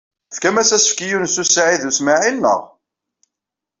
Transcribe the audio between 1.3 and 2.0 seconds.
u Saɛid u